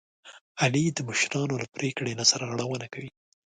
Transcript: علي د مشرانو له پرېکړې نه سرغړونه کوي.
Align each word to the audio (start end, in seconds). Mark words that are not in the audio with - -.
علي 0.61 0.85
د 0.93 0.99
مشرانو 1.07 1.59
له 1.61 1.67
پرېکړې 1.75 2.11
نه 2.19 2.25
سرغړونه 2.31 2.87
کوي. 2.93 3.09